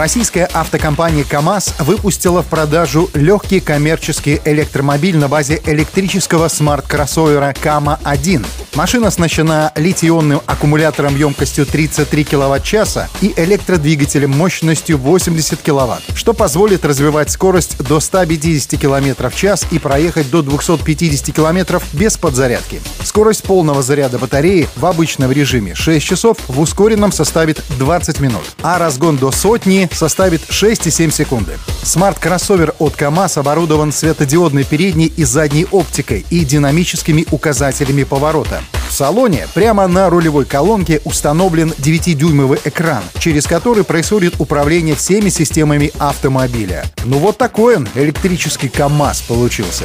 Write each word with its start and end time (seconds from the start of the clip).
Российская 0.00 0.46
автокомпания 0.54 1.24
КАМАЗ 1.24 1.74
выпустила 1.80 2.42
в 2.42 2.46
продажу 2.46 3.10
легкий 3.12 3.60
коммерческий 3.60 4.40
электромобиль 4.46 5.18
на 5.18 5.28
базе 5.28 5.60
электрического 5.66 6.48
смарт-кроссовера 6.48 7.54
КАМА-1. 7.62 8.46
Машина 8.76 9.08
оснащена 9.08 9.72
литий-ионным 9.76 10.40
аккумулятором 10.46 11.16
емкостью 11.16 11.66
33 11.66 12.24
кВт-часа 12.24 13.10
и 13.20 13.34
электродвигателем 13.36 14.30
мощностью 14.30 14.96
80 14.96 15.60
кВт, 15.60 16.16
что 16.16 16.32
позволит 16.32 16.86
развивать 16.86 17.30
скорость 17.30 17.76
до 17.76 18.00
150 18.00 18.80
км 18.80 19.28
в 19.28 19.36
час 19.36 19.66
и 19.70 19.78
проехать 19.78 20.30
до 20.30 20.40
250 20.40 21.34
км 21.34 21.82
без 21.92 22.16
подзарядки. 22.16 22.80
Скорость 23.02 23.42
полного 23.42 23.82
заряда 23.82 24.18
батареи 24.18 24.66
в 24.76 24.86
обычном 24.86 25.30
режиме 25.30 25.74
6 25.74 26.06
часов, 26.06 26.38
в 26.48 26.58
ускоренном 26.58 27.12
составит 27.12 27.62
20 27.78 28.20
минут, 28.20 28.44
а 28.62 28.78
разгон 28.78 29.18
до 29.18 29.30
сотни 29.30 29.89
составит 29.92 30.42
6,7 30.48 31.10
секунды. 31.10 31.58
Смарт-кроссовер 31.82 32.74
от 32.78 32.96
КАМАЗ 32.96 33.38
оборудован 33.38 33.92
светодиодной 33.92 34.64
передней 34.64 35.12
и 35.16 35.24
задней 35.24 35.66
оптикой 35.70 36.24
и 36.30 36.44
динамическими 36.44 37.26
указателями 37.30 38.04
поворота. 38.04 38.62
В 38.88 38.92
салоне 38.92 39.46
прямо 39.54 39.86
на 39.86 40.10
рулевой 40.10 40.44
колонке 40.44 41.00
установлен 41.04 41.70
9-дюймовый 41.78 42.60
экран, 42.64 43.02
через 43.18 43.46
который 43.46 43.84
происходит 43.84 44.34
управление 44.38 44.96
всеми 44.96 45.28
системами 45.28 45.92
автомобиля. 45.98 46.84
Ну 47.04 47.18
вот 47.18 47.38
такой 47.38 47.76
он, 47.76 47.88
электрический 47.94 48.68
КАМАЗ 48.68 49.22
получился. 49.22 49.84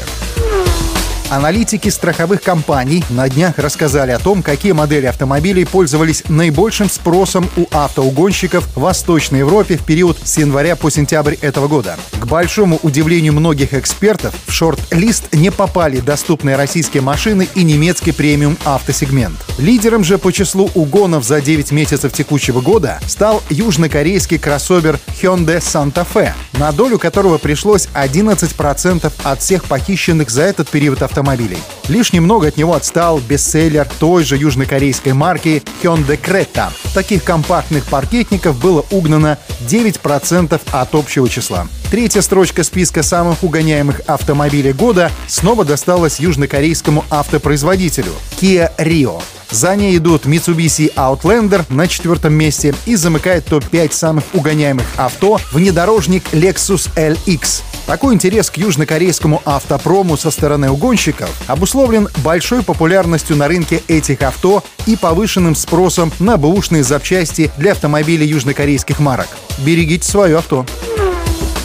Аналитики 1.30 1.90
страховых 1.90 2.44
компаний 2.44 3.04
на 3.10 3.28
днях 3.28 3.58
рассказали 3.58 4.12
о 4.12 4.20
том, 4.20 4.44
какие 4.44 4.74
модели 4.74 5.08
автомобилей 5.08 5.66
пользовались 5.66 6.24
наибольшим 6.30 6.88
спросом 6.88 7.50
у 7.58 7.66
автоугонщиков 7.72 8.68
в 8.76 8.82
Восточной 8.82 9.40
Европе 9.40 9.76
в 9.78 9.84
период 9.84 10.18
с 10.24 10.38
января 10.38 10.76
по 10.76 10.92
сентябрь 10.92 11.34
этого 11.42 11.68
года. 11.68 11.98
К 12.20 12.28
большому 12.28 12.80
удивлению 12.84 13.34
многих 13.34 13.74
экспертов, 13.74 14.36
в 14.46 14.52
шорт-лист 14.52 15.34
не 15.34 15.52
попали 15.52 16.00
доступные 16.00 16.58
российские 16.58 17.02
машины 17.02 17.48
и 17.56 17.64
немецкий 17.64 18.12
премиум 18.12 18.56
автосегмент. 18.64 19.36
Лидером 19.58 20.04
же 20.04 20.20
по 20.20 20.32
числу 20.32 20.70
угонов 20.76 21.24
за 21.24 21.42
9 21.42 21.72
месяцев 21.72 22.14
текущего 22.14 22.62
года 22.62 23.00
стал 23.08 23.42
южнокорейский 23.50 24.38
кроссовер 24.38 25.00
Hyundai 25.20 25.58
Santa 25.58 26.06
Fe, 26.06 26.34
на 26.60 26.72
долю 26.72 26.98
которого 27.00 27.38
пришлось 27.38 27.88
11% 27.94 29.12
от 29.24 29.42
всех 29.42 29.66
похищенных 29.66 30.30
за 30.30 30.44
этот 30.44 30.70
период 30.70 31.02
автомобилей. 31.02 31.58
Лишь 31.88 32.14
немного 32.14 32.48
от 32.48 32.58
него 32.58 32.74
отстал 32.74 33.20
бестселлер 33.20 33.88
той 34.00 34.24
же 34.24 34.38
южнокорейской 34.38 35.14
марки 35.14 35.64
Hyundai 35.84 36.20
Creta. 36.20 36.70
Таких 36.94 37.24
компактных 37.24 37.86
паркетников 37.86 38.60
было 38.60 38.86
угнано 38.92 39.38
9% 39.68 40.62
от 40.72 40.96
общего 40.96 41.30
числа. 41.30 41.68
Третья 41.92 42.22
строчка 42.22 42.64
списка 42.64 43.04
самых 43.04 43.44
угоняемых 43.44 44.02
автомобилей 44.08 44.74
года 44.74 45.12
снова 45.28 45.66
досталась 45.66 46.20
южнокорейскому 46.20 47.06
автопроизводителю 47.10 48.12
Kia 48.40 48.72
Rio. 48.78 49.22
За 49.56 49.74
ней 49.78 49.96
идут 49.96 50.26
Mitsubishi 50.26 50.94
Outlander 50.96 51.64
на 51.70 51.88
четвертом 51.88 52.34
месте 52.34 52.76
и 52.86 52.98
замыкает 52.98 53.46
топ-5 53.46 53.94
самых 53.94 54.26
угоняемых 54.34 54.86
авто 54.98 55.40
внедорожник 55.54 56.26
Lexus 56.34 56.90
LX. 56.98 57.62
Такой 57.86 58.16
интерес 58.16 58.50
к 58.50 58.58
южнокорейскому 58.58 59.42
автопрому 59.46 60.18
со 60.18 60.30
стороны 60.30 60.70
угонщиков 60.70 61.30
обусловлен 61.48 62.10
большой 62.18 62.64
популярностью 62.64 63.38
на 63.38 63.48
рынке 63.48 63.82
этих 63.88 64.24
авто 64.24 64.62
и 64.88 64.98
повышенным 64.98 65.56
спросом 65.56 66.12
на 66.20 66.36
бэушные 66.36 66.84
запчасти 66.84 67.50
для 67.58 67.72
автомобилей 67.72 68.28
южнокорейских 68.28 69.00
марок. 69.00 69.30
Берегите 69.60 70.06
свое 70.06 70.38
авто. 70.38 70.66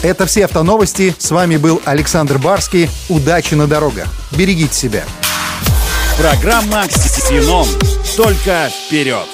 Это 0.01 0.25
все 0.27 0.45
автоновости. 0.45 1.13
С 1.17 1.29
вами 1.29 1.57
был 1.57 1.81
Александр 1.83 2.37
Барский. 2.37 2.89
Удачи 3.09 3.55
на 3.55 3.67
дорогах. 3.67 4.07
Берегите 4.31 4.73
себя. 4.73 5.03
Программа 6.21 6.87
«Ксеном». 6.87 7.65
Только 8.15 8.69
вперед! 8.69 9.25